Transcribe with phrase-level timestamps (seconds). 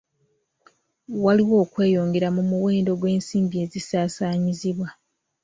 [1.23, 4.89] Waliwo okweyongera mu muwendo gw'ensimbi ezisaasaanyizibwa.